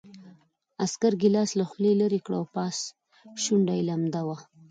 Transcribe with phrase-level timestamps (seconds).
[0.83, 2.77] عسکر ګیلاس له خولې لېرې کړ او پاس
[3.43, 4.37] شونډه یې لمده وه